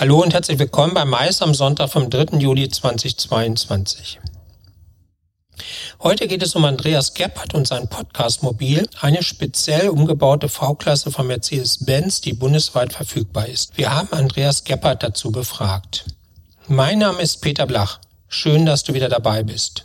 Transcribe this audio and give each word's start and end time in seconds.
Hallo 0.00 0.22
und 0.22 0.32
herzlich 0.32 0.60
willkommen 0.60 0.94
bei 0.94 1.04
Mais 1.04 1.42
am 1.42 1.54
Sonntag 1.54 1.90
vom 1.90 2.08
3. 2.08 2.38
Juli 2.38 2.68
2022. 2.68 4.20
Heute 6.00 6.28
geht 6.28 6.40
es 6.44 6.54
um 6.54 6.64
Andreas 6.64 7.14
Gebhardt 7.14 7.52
und 7.54 7.66
sein 7.66 7.88
Podcast 7.88 8.44
Mobil, 8.44 8.88
eine 9.00 9.24
speziell 9.24 9.88
umgebaute 9.88 10.48
V-Klasse 10.48 11.10
von 11.10 11.26
Mercedes-Benz, 11.26 12.20
die 12.20 12.32
bundesweit 12.32 12.92
verfügbar 12.92 13.48
ist. 13.48 13.76
Wir 13.76 13.92
haben 13.92 14.12
Andreas 14.12 14.62
Gebhardt 14.62 15.02
dazu 15.02 15.32
befragt. 15.32 16.04
Mein 16.68 17.00
Name 17.00 17.20
ist 17.20 17.42
Peter 17.42 17.66
Blach. 17.66 17.98
Schön, 18.28 18.66
dass 18.66 18.84
du 18.84 18.94
wieder 18.94 19.08
dabei 19.08 19.42
bist. 19.42 19.84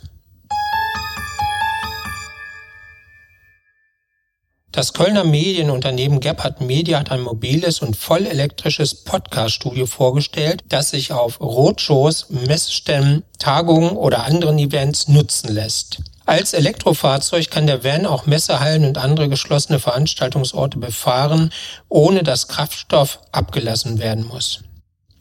Das 4.74 4.92
Kölner 4.92 5.22
Medienunternehmen 5.22 6.18
Gebhardt 6.18 6.60
Media 6.60 6.98
hat 6.98 7.12
ein 7.12 7.20
mobiles 7.20 7.78
und 7.78 7.96
vollelektrisches 7.96 9.04
Podcast-Studio 9.04 9.86
vorgestellt, 9.86 10.64
das 10.68 10.90
sich 10.90 11.12
auf 11.12 11.40
Roadshows, 11.40 12.26
Messständen, 12.30 13.22
Tagungen 13.38 13.90
oder 13.90 14.24
anderen 14.24 14.58
Events 14.58 15.06
nutzen 15.06 15.54
lässt. 15.54 16.02
Als 16.26 16.54
Elektrofahrzeug 16.54 17.52
kann 17.52 17.68
der 17.68 17.84
Van 17.84 18.04
auch 18.04 18.26
Messehallen 18.26 18.84
und 18.84 18.98
andere 18.98 19.28
geschlossene 19.28 19.78
Veranstaltungsorte 19.78 20.78
befahren, 20.78 21.50
ohne 21.88 22.24
dass 22.24 22.48
Kraftstoff 22.48 23.20
abgelassen 23.30 24.00
werden 24.00 24.26
muss. 24.26 24.64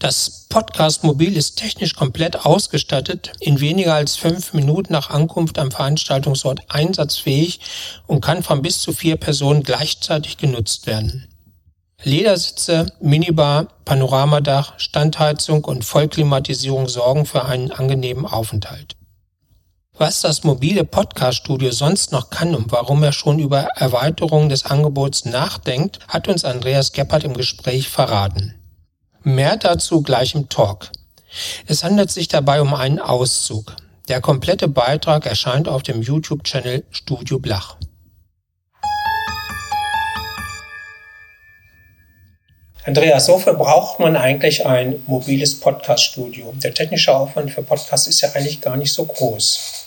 Das 0.03 0.48
Podcast-Mobil 0.49 1.38
ist 1.38 1.55
technisch 1.55 1.95
komplett 1.95 2.45
ausgestattet, 2.45 3.31
in 3.39 3.61
weniger 3.61 3.94
als 3.94 4.17
fünf 4.17 4.52
Minuten 4.52 4.91
nach 4.91 5.11
Ankunft 5.11 5.57
am 5.57 5.71
Veranstaltungsort 5.71 6.59
einsatzfähig 6.67 7.61
und 8.05 8.20
kann 8.20 8.44
von 8.44 8.61
bis 8.61 8.81
zu 8.81 8.91
vier 8.91 9.16
Personen 9.16 9.63
gleichzeitig 9.63 10.35
genutzt 10.35 10.88
werden. 10.88 11.30
Ledersitze, 12.03 12.88
Minibar, 13.00 13.69
Panoramadach, 13.86 14.78
Standheizung 14.78 15.63
und 15.63 15.86
Vollklimatisierung 15.86 16.89
sorgen 16.89 17.25
für 17.25 17.45
einen 17.45 17.72
angenehmen 17.72 18.25
Aufenthalt. 18.25 18.97
Was 19.94 20.19
das 20.19 20.44
mobile 20.44 20.83
Podcast-Studio 20.83 21.72
sonst 21.72 22.11
noch 22.11 22.30
kann 22.30 22.56
und 22.56 22.73
warum 22.73 23.03
er 23.03 23.13
schon 23.13 23.39
über 23.39 23.69
Erweiterung 23.78 24.50
des 24.50 24.66
Angebots 24.66 25.23
nachdenkt, 25.23 26.00
hat 26.09 26.28
uns 26.28 26.44
Andreas 26.44 26.91
Geppert 26.91 27.23
im 27.23 27.35
Gespräch 27.35 27.88
verraten. 27.88 28.56
Mehr 29.25 29.55
dazu 29.55 30.02
gleich 30.02 30.35
im 30.35 30.49
Talk. 30.49 30.91
Es 31.66 31.83
handelt 31.85 32.11
sich 32.11 32.27
dabei 32.27 32.61
um 32.61 32.73
einen 32.73 32.99
Auszug. 32.99 33.75
Der 34.09 34.19
komplette 34.19 34.67
Beitrag 34.67 35.25
erscheint 35.25 35.69
auf 35.69 35.81
dem 35.81 36.02
YouTube-Channel 36.02 36.83
Studio 36.91 37.39
Blach. 37.39 37.77
Andreas, 42.85 43.29
wofür 43.29 43.53
braucht 43.53 44.01
man 44.01 44.17
eigentlich 44.17 44.66
ein 44.66 45.01
mobiles 45.07 45.57
Podcast-Studio? 45.57 46.53
Der 46.61 46.73
technische 46.73 47.16
Aufwand 47.16 47.51
für 47.51 47.63
Podcasts 47.63 48.07
ist 48.07 48.19
ja 48.19 48.29
eigentlich 48.33 48.59
gar 48.59 48.75
nicht 48.75 48.91
so 48.91 49.05
groß. 49.05 49.83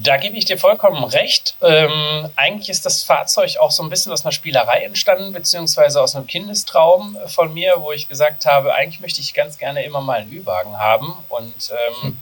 Da 0.00 0.16
gebe 0.16 0.36
ich 0.36 0.44
dir 0.44 0.58
vollkommen 0.58 1.02
recht. 1.02 1.56
Ähm, 1.60 2.30
eigentlich 2.36 2.68
ist 2.68 2.86
das 2.86 3.02
Fahrzeug 3.02 3.56
auch 3.58 3.72
so 3.72 3.82
ein 3.82 3.90
bisschen 3.90 4.12
aus 4.12 4.24
einer 4.24 4.30
Spielerei 4.30 4.84
entstanden, 4.84 5.32
beziehungsweise 5.32 6.00
aus 6.00 6.14
einem 6.14 6.28
Kindestraum 6.28 7.18
von 7.26 7.52
mir, 7.52 7.74
wo 7.78 7.90
ich 7.90 8.06
gesagt 8.06 8.46
habe, 8.46 8.74
eigentlich 8.74 9.00
möchte 9.00 9.20
ich 9.20 9.34
ganz 9.34 9.58
gerne 9.58 9.82
immer 9.82 10.00
mal 10.00 10.20
einen 10.20 10.32
Ü-Wagen 10.32 10.78
haben. 10.78 11.12
Und 11.28 11.72
ähm, 11.72 12.02
hm. 12.02 12.16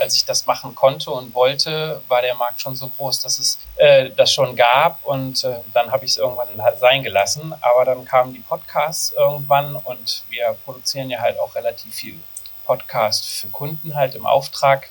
als 0.00 0.14
ich 0.14 0.24
das 0.24 0.46
machen 0.46 0.74
konnte 0.74 1.10
und 1.10 1.34
wollte, 1.34 2.00
war 2.08 2.22
der 2.22 2.34
Markt 2.34 2.62
schon 2.62 2.76
so 2.76 2.88
groß, 2.88 3.20
dass 3.20 3.38
es 3.38 3.58
äh, 3.76 4.08
das 4.08 4.32
schon 4.32 4.56
gab. 4.56 5.04
Und 5.04 5.44
äh, 5.44 5.56
dann 5.74 5.92
habe 5.92 6.06
ich 6.06 6.12
es 6.12 6.16
irgendwann 6.16 6.48
sein 6.80 7.02
gelassen. 7.02 7.54
Aber 7.60 7.84
dann 7.84 8.06
kamen 8.06 8.32
die 8.32 8.40
Podcasts 8.40 9.12
irgendwann 9.14 9.76
und 9.76 10.24
wir 10.30 10.56
produzieren 10.64 11.10
ja 11.10 11.20
halt 11.20 11.38
auch 11.38 11.54
relativ 11.54 11.94
viel 11.94 12.18
Podcast 12.64 13.26
für 13.26 13.48
Kunden 13.48 13.94
halt 13.94 14.14
im 14.14 14.24
Auftrag 14.24 14.88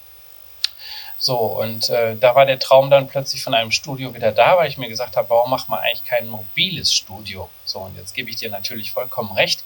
so, 1.19 1.35
und 1.37 1.89
äh, 1.89 2.15
da 2.15 2.35
war 2.35 2.45
der 2.45 2.59
Traum 2.59 2.91
dann 2.91 3.07
plötzlich 3.07 3.43
von 3.43 3.55
einem 3.55 3.71
Studio 3.71 4.13
wieder 4.13 4.31
da, 4.31 4.57
weil 4.57 4.69
ich 4.69 4.77
mir 4.77 4.87
gesagt 4.87 5.17
habe, 5.17 5.29
warum 5.29 5.49
macht 5.49 5.67
man 5.67 5.79
eigentlich 5.79 6.05
kein 6.05 6.27
mobiles 6.27 6.93
Studio? 6.93 7.49
So, 7.65 7.79
und 7.79 7.97
jetzt 7.97 8.13
gebe 8.13 8.29
ich 8.29 8.35
dir 8.35 8.51
natürlich 8.51 8.91
vollkommen 8.91 9.31
recht, 9.31 9.63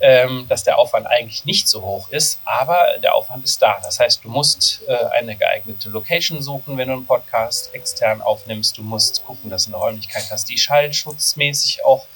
ähm, 0.00 0.46
dass 0.48 0.64
der 0.64 0.78
Aufwand 0.78 1.06
eigentlich 1.06 1.44
nicht 1.44 1.68
so 1.68 1.82
hoch 1.82 2.08
ist, 2.08 2.40
aber 2.44 2.98
der 3.02 3.14
Aufwand 3.14 3.44
ist 3.44 3.60
da. 3.60 3.78
Das 3.82 4.00
heißt, 4.00 4.24
du 4.24 4.30
musst 4.30 4.80
äh, 4.88 4.94
eine 5.12 5.36
geeignete 5.36 5.90
Location 5.90 6.40
suchen, 6.40 6.78
wenn 6.78 6.88
du 6.88 6.94
einen 6.94 7.06
Podcast 7.06 7.74
extern 7.74 8.22
aufnimmst. 8.22 8.78
Du 8.78 8.82
musst 8.82 9.24
gucken, 9.24 9.50
dass 9.50 9.66
du 9.66 9.74
eine 9.74 9.76
Räumlichkeit 9.76 10.24
hast, 10.30 10.48
die 10.48 10.56
schallschutzmäßig 10.56 11.84
auch 11.84 12.06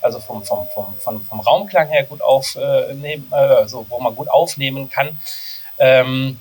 also 0.00 0.20
vom, 0.20 0.42
vom, 0.42 0.66
vom, 0.74 0.96
vom, 0.96 1.24
vom 1.24 1.40
Raumklang 1.40 1.88
her 1.88 2.04
gut 2.04 2.22
aufnehmen, 2.22 3.28
äh, 3.30 3.34
also 3.34 3.86
wo 3.88 4.00
man 4.00 4.14
gut 4.14 4.28
aufnehmen 4.28 4.90
kann. 4.90 5.18
Ähm, 5.78 6.40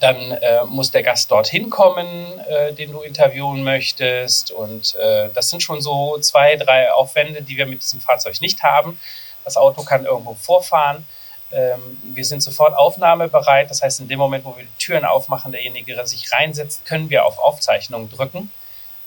dann 0.00 0.32
äh, 0.32 0.64
muss 0.64 0.90
der 0.90 1.02
Gast 1.02 1.30
dorthin 1.30 1.70
kommen, 1.70 2.38
äh, 2.40 2.72
den 2.72 2.92
du 2.92 3.00
interviewen 3.00 3.64
möchtest. 3.64 4.50
Und 4.50 4.94
äh, 4.96 5.28
das 5.34 5.50
sind 5.50 5.62
schon 5.62 5.80
so 5.80 6.18
zwei, 6.20 6.56
drei 6.56 6.92
Aufwände, 6.92 7.42
die 7.42 7.56
wir 7.56 7.66
mit 7.66 7.82
diesem 7.82 8.00
Fahrzeug 8.00 8.40
nicht 8.40 8.62
haben. 8.62 9.00
Das 9.44 9.56
Auto 9.56 9.82
kann 9.82 10.04
irgendwo 10.04 10.34
vorfahren. 10.34 11.06
Ähm, 11.50 11.80
wir 12.02 12.24
sind 12.24 12.42
sofort 12.42 12.76
aufnahmebereit. 12.76 13.70
Das 13.70 13.82
heißt, 13.82 14.00
in 14.00 14.08
dem 14.08 14.18
Moment, 14.18 14.44
wo 14.44 14.56
wir 14.56 14.64
die 14.64 14.78
Türen 14.78 15.04
aufmachen, 15.04 15.50
derjenige 15.50 15.94
der 15.94 16.06
sich 16.06 16.32
reinsetzt, 16.32 16.84
können 16.84 17.10
wir 17.10 17.24
auf 17.24 17.38
Aufzeichnung 17.38 18.08
drücken. 18.08 18.50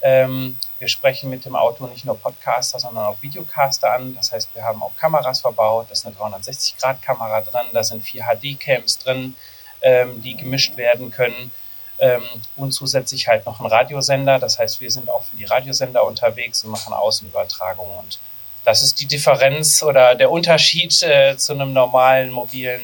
Ähm, 0.02 0.58
wir 0.80 0.88
sprechen 0.88 1.30
mit 1.30 1.46
dem 1.46 1.56
Auto 1.56 1.86
nicht 1.86 2.06
nur 2.06 2.20
Podcaster, 2.20 2.80
sondern 2.80 3.06
auch 3.06 3.22
Videocaster 3.22 3.94
an. 3.94 4.16
Das 4.16 4.34
heißt, 4.34 4.54
wir 4.56 4.64
haben 4.64 4.82
auch 4.84 4.96
Kameras 4.98 5.40
verbaut. 5.40 5.86
Da 5.88 5.94
ist 5.94 6.06
eine 6.06 6.16
360-Grad-Kamera 6.16 7.42
drin. 7.42 7.68
Da 7.72 7.84
sind 7.84 8.04
vier 8.04 8.24
HD-Cams 8.24 8.98
drin 8.98 9.36
ähm, 9.82 10.22
die 10.22 10.36
gemischt 10.36 10.78
werden 10.78 11.12
können. 11.12 11.52
Ähm, 12.00 12.24
und 12.56 12.72
zusätzlich 12.72 13.28
halt 13.28 13.46
noch 13.46 13.60
ein 13.60 13.68
Radiosender. 13.68 14.40
Das 14.40 14.58
heißt, 14.58 14.82
wir 14.82 14.90
sind 14.90 15.10
auch 15.10 15.24
für 15.24 15.36
die 15.36 15.46
Radiosender 15.46 16.04
unterwegs 16.04 16.64
und 16.64 16.72
machen 16.72 16.94
Außenübertragungen. 16.94 17.96
Und 18.00 18.20
das 18.66 18.82
ist 18.82 19.00
die 19.00 19.06
Differenz 19.06 19.84
oder 19.84 20.16
der 20.16 20.32
Unterschied 20.32 21.02
äh, 21.04 21.38
zu 21.38 21.54
einem 21.54 21.74
normalen 21.74 22.32
mobilen 22.32 22.82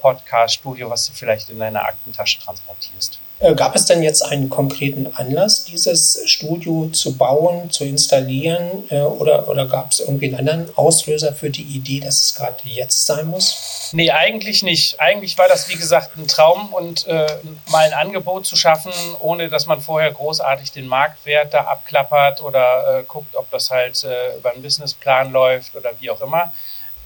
Podcast-Studio, 0.00 0.90
was 0.90 1.06
du 1.06 1.12
vielleicht 1.12 1.50
in 1.50 1.58
deiner 1.58 1.84
Aktentasche 1.84 2.40
transportierst. 2.40 3.18
Äh, 3.42 3.56
gab 3.56 3.74
es 3.74 3.86
denn 3.86 4.04
jetzt 4.04 4.22
einen 4.22 4.48
konkreten 4.48 5.08
Anlass, 5.16 5.64
dieses 5.64 6.22
Studio 6.26 6.88
zu 6.92 7.16
bauen, 7.16 7.70
zu 7.70 7.84
installieren? 7.84 8.84
Äh, 8.88 9.00
oder, 9.00 9.48
oder 9.48 9.66
gab 9.66 9.90
es 9.90 9.98
irgendwie 9.98 10.28
einen 10.28 10.48
anderen 10.48 10.76
Auslöser 10.76 11.32
für 11.32 11.50
die 11.50 11.64
Idee, 11.64 11.98
dass 11.98 12.22
es 12.22 12.34
gerade 12.36 12.58
jetzt 12.62 13.04
sein 13.04 13.26
muss? 13.26 13.90
Nee, 13.90 14.12
eigentlich 14.12 14.62
nicht. 14.62 15.00
Eigentlich 15.00 15.36
war 15.38 15.48
das, 15.48 15.68
wie 15.68 15.74
gesagt, 15.74 16.16
ein 16.16 16.28
Traum 16.28 16.72
und 16.72 17.04
äh, 17.08 17.26
mal 17.66 17.84
ein 17.84 17.94
Angebot 17.94 18.46
zu 18.46 18.54
schaffen, 18.54 18.92
ohne 19.18 19.48
dass 19.48 19.66
man 19.66 19.80
vorher 19.80 20.12
großartig 20.12 20.70
den 20.70 20.86
Marktwert 20.86 21.52
da 21.52 21.62
abklappert 21.62 22.42
oder 22.42 23.00
äh, 23.00 23.02
guckt, 23.02 23.34
ob 23.34 23.50
das 23.50 23.72
halt 23.72 24.04
äh, 24.04 24.36
über 24.38 24.52
einen 24.52 24.62
Businessplan 24.62 25.32
läuft 25.32 25.74
oder 25.74 25.90
wie 25.98 26.10
auch 26.10 26.20
immer 26.20 26.52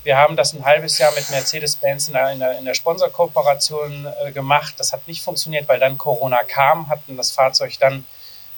wir 0.06 0.16
haben 0.16 0.36
das 0.36 0.52
ein 0.52 0.64
halbes 0.64 0.98
Jahr 0.98 1.12
mit 1.16 1.28
Mercedes-Benz 1.30 2.06
in 2.06 2.14
der, 2.14 2.58
in 2.58 2.64
der, 2.64 2.74
Sponsorkooperation 2.74 4.06
äh, 4.24 4.30
gemacht. 4.30 4.74
Das 4.78 4.92
hat 4.92 5.08
nicht 5.08 5.20
funktioniert, 5.20 5.68
weil 5.68 5.80
dann 5.80 5.98
Corona 5.98 6.44
kam, 6.44 6.88
hatten 6.88 7.16
das 7.16 7.32
Fahrzeug 7.32 7.72
dann 7.80 8.04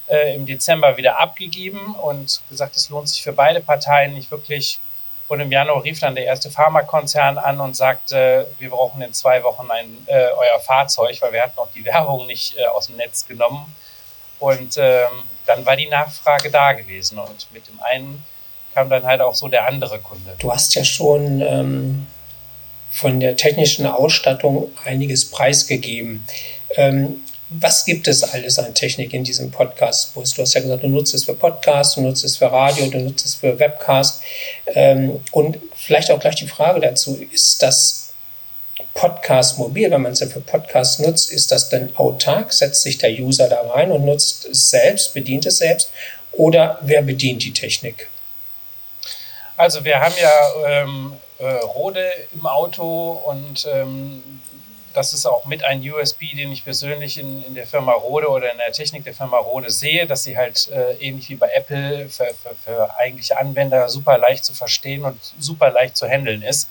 äh, 0.08 0.34
im 0.34 0.44
Dezember 0.44 0.98
wieder 0.98 1.18
abgegeben 1.18 1.94
und 1.94 2.42
gesagt, 2.50 2.76
es 2.76 2.90
lohnt 2.90 3.08
sich 3.08 3.22
für 3.22 3.32
beide 3.32 3.60
Parteien 3.60 4.12
nicht 4.12 4.30
wirklich. 4.30 4.78
Und 5.28 5.40
im 5.40 5.50
Januar 5.50 5.84
rief 5.84 6.00
dann 6.00 6.14
der 6.14 6.26
erste 6.26 6.50
Pharmakonzern 6.50 7.38
an 7.38 7.60
und 7.60 7.74
sagte, 7.74 8.46
wir 8.58 8.68
brauchen 8.68 9.00
in 9.00 9.14
zwei 9.14 9.42
Wochen 9.42 9.70
ein, 9.70 9.96
äh, 10.04 10.28
euer 10.36 10.60
Fahrzeug, 10.60 11.16
weil 11.22 11.32
wir 11.32 11.42
hatten 11.42 11.58
auch 11.58 11.70
die 11.74 11.84
Werbung 11.86 12.26
nicht 12.26 12.58
äh, 12.58 12.66
aus 12.66 12.88
dem 12.88 12.96
Netz 12.96 13.26
genommen. 13.26 13.74
Und 14.38 14.76
ähm, 14.76 15.08
dann 15.46 15.64
war 15.64 15.76
die 15.76 15.88
Nachfrage 15.88 16.50
da 16.50 16.74
gewesen. 16.74 17.18
Und 17.18 17.50
mit 17.52 17.66
dem 17.68 17.80
einen 17.82 18.22
kam 18.78 18.90
dann 18.90 19.04
halt 19.04 19.20
auch 19.20 19.34
so 19.34 19.48
der 19.48 19.66
andere 19.66 19.98
Kunde. 19.98 20.36
Du 20.38 20.52
hast 20.52 20.76
ja 20.76 20.84
schon 20.84 21.40
ähm, 21.40 22.06
von 22.92 23.18
der 23.18 23.34
technischen 23.34 23.86
Ausstattung 23.86 24.70
einiges 24.84 25.24
preisgegeben. 25.24 26.24
Ähm, 26.76 27.16
was 27.50 27.84
gibt 27.84 28.06
es 28.06 28.22
alles 28.22 28.56
an 28.60 28.74
Technik 28.74 29.14
in 29.14 29.24
diesem 29.24 29.50
Podcast-Bus? 29.50 30.34
Du 30.34 30.42
hast 30.42 30.54
ja 30.54 30.60
gesagt, 30.60 30.84
du 30.84 30.88
nutzt 30.88 31.12
es 31.12 31.24
für 31.24 31.34
Podcast, 31.34 31.96
du 31.96 32.02
nutzt 32.02 32.24
es 32.24 32.36
für 32.36 32.52
Radio, 32.52 32.86
du 32.86 33.00
nutzt 33.00 33.26
es 33.26 33.34
für 33.34 33.58
Webcast. 33.58 34.22
Ähm, 34.66 35.18
und 35.32 35.58
vielleicht 35.74 36.12
auch 36.12 36.20
gleich 36.20 36.36
die 36.36 36.46
Frage 36.46 36.78
dazu, 36.78 37.18
ist 37.32 37.60
das 37.60 38.12
Podcast 38.94 39.58
mobil, 39.58 39.90
wenn 39.90 40.02
man 40.02 40.12
es 40.12 40.20
ja 40.20 40.28
für 40.28 40.40
Podcast 40.40 41.00
nutzt, 41.00 41.32
ist 41.32 41.50
das 41.50 41.68
denn 41.68 41.96
autark? 41.96 42.52
Setzt 42.52 42.82
sich 42.82 42.96
der 42.98 43.10
User 43.10 43.48
da 43.48 43.60
rein 43.62 43.90
und 43.90 44.04
nutzt 44.04 44.44
es 44.44 44.70
selbst, 44.70 45.14
bedient 45.14 45.46
es 45.46 45.58
selbst? 45.58 45.90
Oder 46.30 46.78
wer 46.82 47.02
bedient 47.02 47.42
die 47.42 47.52
Technik? 47.52 48.08
Also 49.58 49.84
wir 49.84 49.98
haben 49.98 50.14
ja 50.20 50.32
ähm, 50.68 51.12
äh, 51.38 51.44
Rode 51.44 52.08
im 52.32 52.46
Auto 52.46 53.20
und 53.26 53.66
ähm, 53.68 54.40
das 54.94 55.12
ist 55.12 55.26
auch 55.26 55.46
mit 55.46 55.64
ein 55.64 55.80
USB, 55.80 56.30
den 56.36 56.52
ich 56.52 56.62
persönlich 56.62 57.18
in, 57.18 57.42
in 57.42 57.56
der 57.56 57.66
Firma 57.66 57.90
Rode 57.90 58.28
oder 58.28 58.52
in 58.52 58.58
der 58.58 58.70
Technik 58.70 59.02
der 59.02 59.14
Firma 59.14 59.36
Rode 59.36 59.70
sehe, 59.70 60.06
dass 60.06 60.22
sie 60.22 60.38
halt 60.38 60.70
äh, 60.70 60.92
ähnlich 61.00 61.28
wie 61.28 61.34
bei 61.34 61.48
Apple 61.48 62.08
für, 62.08 62.32
für, 62.40 62.54
für 62.54 62.96
eigentliche 62.98 63.36
Anwender 63.36 63.88
super 63.88 64.16
leicht 64.16 64.44
zu 64.44 64.54
verstehen 64.54 65.02
und 65.02 65.20
super 65.40 65.72
leicht 65.72 65.96
zu 65.96 66.06
handeln 66.06 66.42
ist. 66.42 66.70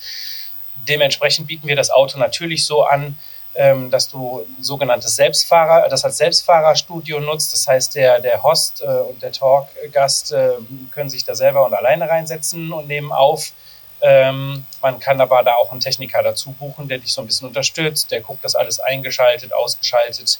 dementsprechend 0.87 1.47
bieten 1.47 1.67
wir 1.67 1.75
das 1.75 1.89
Auto 1.89 2.17
natürlich 2.17 2.63
so 2.63 2.85
an, 2.85 3.17
ähm, 3.57 3.89
dass 3.89 4.07
du 4.07 4.45
sogenanntes 4.61 5.15
Selbstfahrer, 5.15 5.89
das 5.89 6.05
als 6.05 6.17
Selbstfahrerstudio 6.17 7.19
nutzt. 7.19 7.51
Das 7.53 7.67
heißt, 7.67 7.95
der, 7.95 8.19
der 8.19 8.43
Host 8.43 8.81
äh, 8.81 8.85
und 8.85 9.23
der 9.23 9.31
Talkgast 9.31 10.31
äh, 10.31 10.51
können 10.91 11.09
sich 11.09 11.25
da 11.25 11.33
selber 11.33 11.65
und 11.65 11.73
alleine 11.73 12.07
reinsetzen 12.07 12.71
und 12.71 12.87
nehmen 12.87 13.11
auf. 13.11 13.53
Ähm, 14.01 14.63
man 14.79 14.99
kann 14.99 15.19
aber 15.19 15.41
da 15.41 15.55
auch 15.55 15.71
einen 15.71 15.79
Techniker 15.79 16.21
dazu 16.21 16.51
buchen, 16.51 16.87
der 16.87 16.99
dich 16.99 17.11
so 17.11 17.21
ein 17.21 17.25
bisschen 17.25 17.47
unterstützt, 17.47 18.11
der 18.11 18.21
guckt, 18.21 18.45
dass 18.45 18.53
alles 18.53 18.79
eingeschaltet, 18.79 19.51
ausgeschaltet 19.51 20.39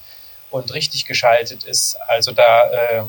und 0.52 0.72
richtig 0.76 1.06
geschaltet 1.06 1.64
ist. 1.64 1.98
Also 2.08 2.34
da 2.34 2.70
äh, 2.70 3.04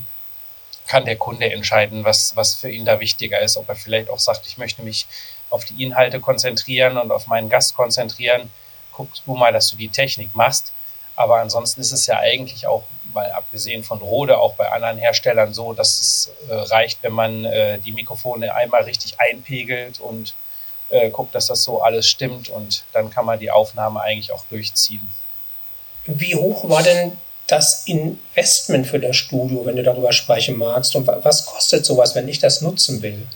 kann 0.87 1.05
der 1.05 1.17
Kunde 1.17 1.53
entscheiden, 1.53 2.05
was, 2.05 2.35
was 2.35 2.55
für 2.55 2.71
ihn 2.71 2.87
da 2.87 2.99
wichtiger 2.99 3.41
ist, 3.41 3.59
ob 3.59 3.69
er 3.69 3.77
vielleicht 3.77 4.09
auch 4.09 4.19
sagt, 4.19 4.47
ich 4.47 4.57
möchte 4.57 4.83
mich 4.83 5.07
auf 5.51 5.67
die 5.67 5.83
Inhalte 5.83 6.19
konzentrieren 6.19 6.97
und 6.97 7.13
auf 7.13 7.27
meinen 7.27 7.51
Gast 7.51 7.77
konzentrieren 7.77 8.51
guckst 8.99 9.23
du 9.25 9.35
mal, 9.35 9.53
dass 9.53 9.71
du 9.71 9.77
die 9.77 9.89
Technik 9.89 10.35
machst. 10.35 10.73
Aber 11.17 11.37
ansonsten 11.37 11.81
ist 11.81 11.93
es 11.93 12.07
ja 12.07 12.19
eigentlich 12.19 12.67
auch, 12.67 12.83
mal 13.15 13.31
abgesehen 13.33 13.83
von 13.83 13.99
Rode, 13.99 14.39
auch 14.39 14.55
bei 14.55 14.71
anderen 14.71 14.99
Herstellern 14.99 15.55
so, 15.55 15.73
dass 15.73 16.01
es 16.01 16.33
äh, 16.49 16.55
reicht, 16.55 17.03
wenn 17.03 17.13
man 17.13 17.45
äh, 17.47 17.79
die 17.79 17.93
Mikrofone 17.93 18.55
einmal 18.55 18.83
richtig 18.83 19.19
einpegelt 19.19 19.99
und 19.99 20.35
äh, 20.91 21.09
guckt, 21.11 21.35
dass 21.35 21.47
das 21.47 21.63
so 21.63 21.83
alles 21.83 22.07
stimmt 22.07 22.51
und 22.51 22.85
dann 22.93 23.09
kann 23.09 23.25
man 23.25 23.39
die 23.39 23.51
Aufnahme 23.51 24.01
eigentlich 24.01 24.33
auch 24.33 24.45
durchziehen. 24.51 25.09
Wie 26.05 26.35
hoch 26.35 26.69
war 26.69 26.83
denn 26.83 27.17
das 27.47 27.87
Investment 27.87 28.87
für 28.87 29.01
das 29.01 29.17
Studio, 29.17 29.65
wenn 29.65 29.77
du 29.77 29.83
darüber 29.83 30.13
sprechen 30.13 30.59
magst? 30.59 30.95
Und 30.95 31.07
was 31.07 31.47
kostet 31.47 31.85
sowas, 31.85 32.15
wenn 32.15 32.29
ich 32.29 32.39
das 32.39 32.61
nutzen 32.61 33.03
will? 33.03 33.27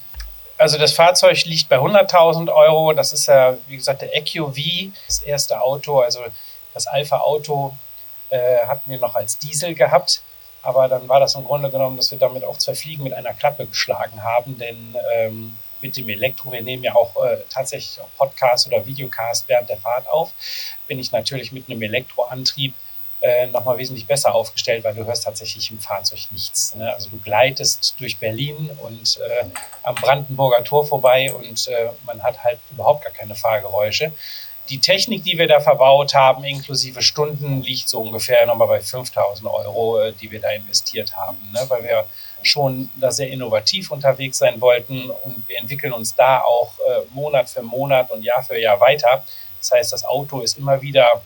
Also 0.63 0.79
das 0.79 0.93
Fahrzeug 0.93 1.45
liegt 1.45 1.69
bei 1.69 1.79
100.000 1.79 2.49
Euro. 2.55 2.93
Das 2.93 3.13
ist 3.13 3.27
ja, 3.27 3.59
wie 3.67 3.79
gesagt, 3.79 4.01
der 4.01 4.17
EQV, 4.17 4.93
das 5.09 5.19
erste 5.19 5.61
Auto. 5.61 5.99
Also 5.99 6.21
das 6.73 6.87
Alpha-Auto 6.87 7.75
äh, 8.31 8.59
hatten 8.69 8.89
wir 8.89 9.01
noch 9.01 9.17
als 9.17 9.39
Diesel 9.39 9.75
gehabt. 9.75 10.23
Aber 10.63 10.87
dann 10.87 11.09
war 11.09 11.19
das 11.19 11.35
im 11.35 11.45
Grunde 11.45 11.69
genommen, 11.69 11.97
dass 11.97 12.13
wir 12.13 12.19
damit 12.21 12.45
auch 12.45 12.57
zwei 12.59 12.77
Fliegen 12.77 13.03
mit 13.03 13.13
einer 13.13 13.35
Klappe 13.35 13.67
geschlagen 13.67 14.23
haben. 14.23 14.57
Denn 14.57 14.95
ähm, 15.13 15.59
mit 15.81 15.97
dem 15.97 16.09
Elektro, 16.09 16.53
wir 16.53 16.63
nehmen 16.63 16.85
ja 16.85 16.95
auch 16.95 17.17
äh, 17.25 17.39
tatsächlich 17.51 18.01
auch 18.01 18.17
Podcast 18.17 18.69
oder 18.69 18.87
Videocast 18.87 19.49
während 19.49 19.69
der 19.69 19.79
Fahrt 19.79 20.09
auf, 20.09 20.33
bin 20.87 21.01
ich 21.01 21.11
natürlich 21.11 21.51
mit 21.51 21.69
einem 21.69 21.83
Elektroantrieb 21.83 22.73
äh, 23.23 23.47
nochmal 23.47 23.79
wesentlich 23.79 24.07
besser 24.07 24.35
aufgestellt, 24.35 24.85
weil 24.85 24.95
du 24.95 25.07
hörst 25.07 25.25
tatsächlich 25.25 25.71
im 25.71 25.79
Fahrzeug 25.79 26.21
nichts. 26.33 26.75
Ne? 26.75 26.93
Also 26.93 27.09
du 27.09 27.19
gleitest 27.19 27.95
durch 27.99 28.19
Berlin 28.19 28.71
und 28.83 29.19
äh, 29.19 29.45
am 29.85 29.95
Brandenburger 29.95 30.65
Tor 30.65 30.87
vorbei 30.87 31.33
und 31.33 31.69
äh, 31.69 31.91
man 32.05 32.23
hat 32.23 32.43
halt 32.43 32.59
überhaupt 32.71 33.05
gar 33.05 33.13
keine 33.13 33.35
Fahrgeräusche. 33.35 34.13
Die 34.69 34.79
Technik, 34.79 35.25
die 35.25 35.39
wir 35.39 35.49
da 35.49 35.61
verbaut 35.61 36.15
haben, 36.15 36.45
inklusive 36.45 37.03
Stunden, 37.03 37.63
liegt 37.63 37.89
so 37.89 38.01
ungefähr 38.01 38.47
nochmal 38.47 38.69
bei 38.69 38.81
5000 38.81 39.49
Euro, 39.49 40.01
äh, 40.01 40.13
die 40.13 40.31
wir 40.31 40.41
da 40.41 40.51
investiert 40.51 41.17
haben, 41.17 41.39
ne? 41.53 41.65
weil 41.69 41.85
wir 41.85 42.05
schon 42.43 42.91
da 42.97 43.13
sehr 43.13 43.29
innovativ 43.29 43.91
unterwegs 43.93 44.39
sein 44.39 44.61
wollten 44.61 45.11
und 45.11 45.49
wir 45.49 45.59
entwickeln 45.59 45.93
uns 45.93 46.15
da 46.15 46.41
auch 46.41 46.73
äh, 46.79 47.03
Monat 47.11 47.49
für 47.49 47.63
Monat 47.63 48.11
und 48.11 48.25
Jahr 48.25 48.43
für 48.43 48.59
Jahr 48.59 48.81
weiter. 48.81 49.25
Das 49.61 49.71
heißt, 49.71 49.93
das 49.93 50.05
Auto 50.05 50.41
ist 50.41 50.59
immer 50.59 50.83
wieder 50.83 51.23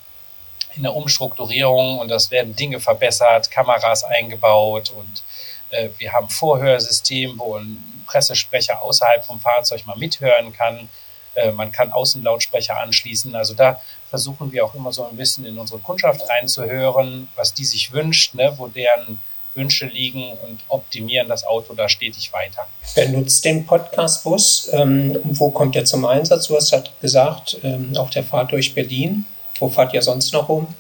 in 0.77 0.83
der 0.83 0.95
Umstrukturierung 0.95 1.99
und 1.99 2.09
das 2.09 2.31
werden 2.31 2.55
Dinge 2.55 2.81
verbessert, 2.81 3.51
Kameras 3.51 4.05
eingebaut 4.05 4.91
und 4.91 5.23
äh, 5.71 5.89
wir 5.99 6.13
haben 6.13 6.29
Vorhörsystem, 6.29 7.39
wo 7.39 7.57
ein 7.57 8.05
Pressesprecher 8.07 8.83
außerhalb 8.83 9.25
vom 9.25 9.41
Fahrzeug 9.41 9.87
mal 9.87 9.97
mithören 9.97 10.53
kann. 10.53 10.89
Äh, 11.35 11.53
man 11.53 11.73
kann 11.73 11.93
Außenlautsprecher 11.93 12.79
anschließen. 12.81 13.35
Also 13.35 13.55
da 13.55 13.81
versuchen 14.09 14.53
wir 14.53 14.65
auch 14.65 14.75
immer 14.75 14.93
so 14.93 15.07
ein 15.07 15.17
bisschen 15.17 15.45
in 15.45 15.59
unsere 15.59 15.81
Kundschaft 15.81 16.23
reinzuhören, 16.29 17.29
was 17.37 17.55
die 17.55 17.65
sich 17.65 17.93
wünscht, 17.93 18.35
ne, 18.35 18.55
wo 18.57 18.69
deren 18.69 19.19
Wünsche 19.55 19.87
liegen 19.87 20.33
und 20.47 20.61
optimieren 20.69 21.29
das 21.29 21.45
Auto 21.45 21.75
da 21.75 21.89
stetig 21.89 22.33
weiter. 22.33 22.69
Wer 22.95 23.09
nutzt 23.09 23.45
den 23.45 23.67
Podcast-Bus? 23.67 24.71
Ähm, 24.73 25.19
wo 25.25 25.51
kommt 25.51 25.77
er 25.77 25.85
zum 25.85 26.05
Einsatz? 26.05 26.49
Du 26.49 26.57
hast 26.57 26.75
gesagt, 27.01 27.59
ähm, 27.63 27.97
auf 27.97 28.11
der 28.11 28.23
Fahrt 28.23 28.53
durch 28.53 28.75
Berlin. 28.75 29.25
Wo 29.59 29.69
fahrt 29.69 29.93
ihr 29.95 30.03
sonst 30.03 30.33
noch 30.33 30.49
rum? 30.49 30.75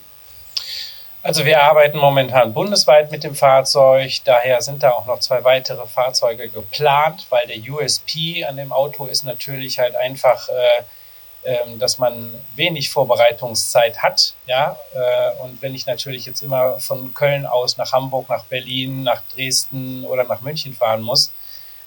Also 1.26 1.44
wir 1.44 1.60
arbeiten 1.60 1.98
momentan 1.98 2.54
bundesweit 2.54 3.10
mit 3.10 3.24
dem 3.24 3.34
Fahrzeug, 3.34 4.12
daher 4.24 4.62
sind 4.62 4.84
da 4.84 4.92
auch 4.92 5.06
noch 5.06 5.18
zwei 5.18 5.42
weitere 5.42 5.84
Fahrzeuge 5.84 6.48
geplant, 6.48 7.26
weil 7.30 7.48
der 7.48 7.56
USP 7.68 8.44
an 8.44 8.56
dem 8.56 8.70
Auto 8.70 9.06
ist 9.06 9.24
natürlich 9.24 9.80
halt 9.80 9.96
einfach, 9.96 10.48
äh, 10.48 11.52
äh, 11.52 11.76
dass 11.78 11.98
man 11.98 12.32
wenig 12.54 12.90
Vorbereitungszeit 12.90 14.04
hat. 14.04 14.34
Ja? 14.46 14.76
Äh, 14.94 15.42
und 15.42 15.60
wenn 15.62 15.74
ich 15.74 15.86
natürlich 15.86 16.26
jetzt 16.26 16.42
immer 16.42 16.78
von 16.78 17.12
Köln 17.12 17.44
aus 17.44 17.76
nach 17.76 17.90
Hamburg, 17.90 18.28
nach 18.28 18.44
Berlin, 18.44 19.02
nach 19.02 19.22
Dresden 19.34 20.04
oder 20.04 20.22
nach 20.22 20.42
München 20.42 20.74
fahren 20.74 21.02
muss, 21.02 21.32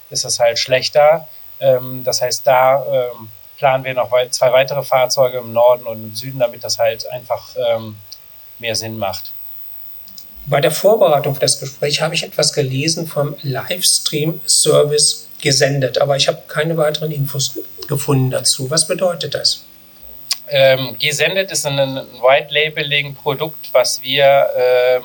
ist 0.09 0.25
das 0.25 0.37
halt 0.39 0.59
schlechter. 0.59 1.29
Ähm, 1.61 2.03
das 2.03 2.21
heißt, 2.21 2.45
da 2.45 2.85
ähm, 2.85 3.29
planen 3.59 3.83
wir 3.83 3.93
noch 3.93 4.11
zwei 4.31 4.51
weitere 4.51 4.83
Fahrzeuge 4.83 5.37
im 5.37 5.53
Norden 5.53 5.85
und 5.85 6.01
im 6.01 6.15
Süden, 6.15 6.39
damit 6.39 6.63
das 6.63 6.79
halt 6.79 7.05
einfach 7.11 7.55
ähm, 7.57 7.97
mehr 8.57 8.75
Sinn 8.75 8.97
macht. 8.97 9.31
Bei 10.45 10.61
der 10.61 10.71
Vorbereitung 10.71 11.35
für 11.35 11.41
das 11.41 11.59
Gespräch 11.59 12.01
habe 12.01 12.15
ich 12.15 12.23
etwas 12.23 12.53
gelesen 12.53 13.05
vom 13.05 13.35
Livestream-Service 13.43 15.27
gesendet, 15.41 16.01
aber 16.01 16.15
ich 16.15 16.27
habe 16.27 16.41
keine 16.47 16.75
weiteren 16.77 17.11
Infos 17.11 17.59
gefunden 17.87 18.31
dazu. 18.31 18.69
Was 18.71 18.87
bedeutet 18.87 19.35
das? 19.35 19.65
Ähm, 20.47 20.95
gesendet 20.97 21.51
ist 21.51 21.65
ein, 21.67 21.77
White-Labeling-Produkt, 21.77 23.69
was 23.73 24.01
wir 24.01 24.47
ähm, 24.55 25.03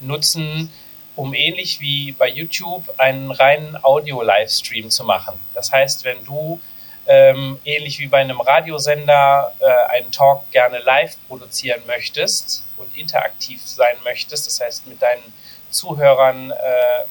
nutzen, 0.00 0.70
um 1.16 1.34
ähnlich 1.34 1.80
wie 1.80 2.12
bei 2.12 2.28
YouTube 2.28 2.84
einen 2.98 3.30
reinen 3.30 3.76
Audio-Livestream 3.82 4.90
zu 4.90 5.04
machen. 5.04 5.34
Das 5.54 5.72
heißt, 5.72 6.04
wenn 6.04 6.24
du 6.24 6.60
ähm, 7.06 7.60
ähnlich 7.64 7.98
wie 7.98 8.06
bei 8.06 8.18
einem 8.18 8.40
Radiosender 8.40 9.52
äh, 9.58 9.96
einen 9.96 10.10
Talk 10.10 10.50
gerne 10.50 10.78
live 10.78 11.16
produzieren 11.28 11.82
möchtest 11.86 12.64
und 12.78 12.96
interaktiv 12.96 13.60
sein 13.64 13.96
möchtest, 14.04 14.46
das 14.46 14.60
heißt 14.60 14.86
mit 14.86 15.00
deinen 15.02 15.32
Zuhörern 15.70 16.50
äh, 16.50 16.54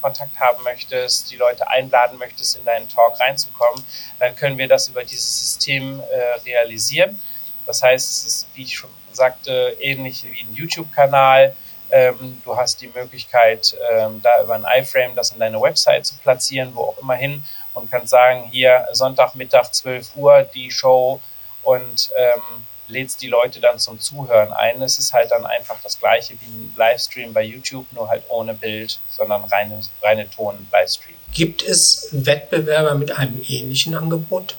Kontakt 0.01 0.39
haben 0.39 0.63
möchtest, 0.63 1.29
die 1.31 1.35
Leute 1.35 1.67
einladen 1.67 2.17
möchtest, 2.17 2.57
in 2.57 2.65
deinen 2.65 2.87
Talk 2.89 3.19
reinzukommen, 3.19 3.83
dann 4.19 4.35
können 4.35 4.57
wir 4.57 4.67
das 4.67 4.87
über 4.87 5.03
dieses 5.03 5.39
System 5.39 5.99
äh, 5.99 6.39
realisieren. 6.45 7.19
Das 7.65 7.83
heißt, 7.83 8.11
es 8.11 8.25
ist, 8.25 8.47
wie 8.55 8.63
ich 8.63 8.75
schon 8.75 8.89
sagte, 9.11 9.77
ähnlich 9.79 10.23
wie 10.23 10.41
ein 10.41 10.55
YouTube-Kanal. 10.55 11.55
Ähm, 11.91 12.41
du 12.43 12.57
hast 12.57 12.81
die 12.81 12.87
Möglichkeit, 12.87 13.75
ähm, 13.91 14.21
da 14.23 14.41
über 14.41 14.55
ein 14.55 14.65
iFrame 14.81 15.13
das 15.15 15.31
in 15.31 15.39
deine 15.39 15.61
Website 15.61 16.05
zu 16.05 16.15
platzieren, 16.17 16.73
wo 16.73 16.85
auch 16.85 16.97
immer 16.97 17.15
hin 17.15 17.43
und 17.73 17.89
kann 17.91 18.07
sagen, 18.07 18.49
hier 18.51 18.87
Sonntagmittag 18.91 19.71
12 19.71 20.15
Uhr 20.15 20.43
die 20.43 20.71
Show 20.71 21.19
und 21.63 22.11
ähm, 22.17 22.41
lädst 22.87 23.21
die 23.21 23.27
Leute 23.27 23.59
dann 23.59 23.79
zum 23.79 23.99
Zuhören 23.99 24.51
ein. 24.53 24.81
Es 24.81 24.99
ist 24.99 25.13
halt 25.13 25.31
dann 25.31 25.45
einfach 25.45 25.77
das 25.83 25.99
gleiche 25.99 26.33
wie 26.39 26.45
ein 26.45 26.73
Livestream 26.75 27.33
bei 27.33 27.43
YouTube, 27.43 27.85
nur 27.91 28.09
halt 28.09 28.23
ohne 28.29 28.53
Bild, 28.53 28.99
sondern 29.09 29.43
reine, 29.45 29.81
reine 30.01 30.29
Ton-Livestream. 30.29 31.15
Gibt 31.33 31.63
es 31.63 32.09
Wettbewerber 32.11 32.95
mit 32.95 33.11
einem 33.11 33.41
ähnlichen 33.47 33.95
Angebot? 33.95 34.55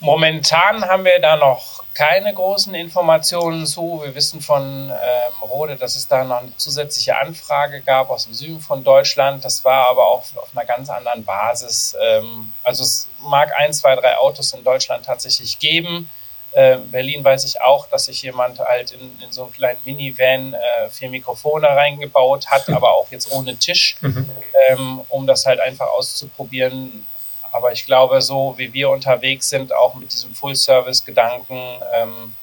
Momentan 0.00 0.84
haben 0.84 1.04
wir 1.04 1.18
da 1.20 1.36
noch 1.36 1.77
keine 1.98 2.32
großen 2.32 2.74
Informationen 2.76 3.66
zu. 3.66 4.02
Wir 4.04 4.14
wissen 4.14 4.40
von 4.40 4.88
ähm, 4.88 5.32
Rode, 5.42 5.74
dass 5.74 5.96
es 5.96 6.06
da 6.06 6.22
noch 6.22 6.42
eine 6.42 6.56
zusätzliche 6.56 7.16
Anfrage 7.16 7.82
gab 7.82 8.08
aus 8.08 8.26
dem 8.26 8.34
Süden 8.34 8.60
von 8.60 8.84
Deutschland. 8.84 9.44
Das 9.44 9.64
war 9.64 9.88
aber 9.88 10.06
auch 10.06 10.22
auf 10.36 10.50
einer 10.54 10.64
ganz 10.64 10.90
anderen 10.90 11.24
Basis. 11.24 11.96
Ähm, 12.00 12.52
also 12.62 12.84
es 12.84 13.08
mag 13.20 13.50
ein, 13.58 13.72
zwei, 13.72 13.96
drei 13.96 14.16
Autos 14.16 14.52
in 14.52 14.62
Deutschland 14.62 15.06
tatsächlich 15.06 15.58
geben. 15.58 16.08
Äh, 16.52 16.76
Berlin 16.76 17.24
weiß 17.24 17.44
ich 17.44 17.60
auch, 17.60 17.88
dass 17.88 18.04
sich 18.04 18.22
jemand 18.22 18.60
halt 18.60 18.92
in, 18.92 19.20
in 19.20 19.32
so 19.32 19.42
einen 19.42 19.52
kleinen 19.52 19.80
Minivan 19.84 20.54
äh, 20.54 20.88
vier 20.90 21.10
Mikrofone 21.10 21.66
reingebaut 21.66 22.46
hat, 22.46 22.68
aber 22.72 22.92
auch 22.92 23.10
jetzt 23.10 23.32
ohne 23.32 23.56
Tisch, 23.56 23.96
mhm. 24.02 24.30
ähm, 24.68 25.00
um 25.08 25.26
das 25.26 25.46
halt 25.46 25.58
einfach 25.58 25.88
auszuprobieren, 25.88 27.04
aber 27.52 27.72
ich 27.72 27.86
glaube, 27.86 28.20
so 28.22 28.54
wie 28.56 28.72
wir 28.72 28.90
unterwegs 28.90 29.48
sind, 29.48 29.74
auch 29.74 29.94
mit 29.94 30.12
diesem 30.12 30.34
Full-Service-Gedanken, 30.34 31.60
ähm, 31.94 32.34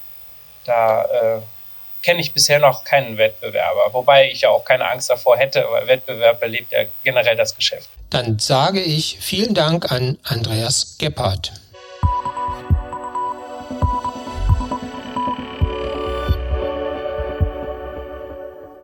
da 0.65 1.03
äh, 1.03 1.41
kenne 2.01 2.21
ich 2.21 2.33
bisher 2.33 2.59
noch 2.59 2.83
keinen 2.83 3.17
Wettbewerber. 3.17 3.91
Wobei 3.91 4.29
ich 4.29 4.41
ja 4.41 4.50
auch 4.50 4.63
keine 4.63 4.88
Angst 4.88 5.09
davor 5.09 5.38
hätte, 5.38 5.65
weil 5.69 5.88
Wettbewerb 5.88 6.39
belebt 6.39 6.71
ja 6.71 6.83
generell 7.03 7.35
das 7.35 7.55
Geschäft. 7.55 7.89
Dann 8.09 8.38
sage 8.38 8.79
ich 8.81 9.17
vielen 9.19 9.55
Dank 9.55 9.91
an 9.91 10.17
Andreas 10.24 10.97
Gebhardt. 11.00 11.51